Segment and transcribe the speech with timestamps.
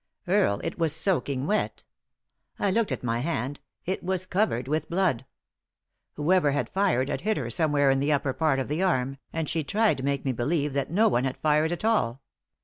[0.27, 1.83] Earle, it was soaking wet
[2.57, 5.27] 1 I looked at my hand— it was covered with blood.
[6.15, 9.47] Whoever had fired had hit her somewhere in the upper part of the arm, and
[9.47, 12.23] she'd tried to make me believe that no one had fired at all."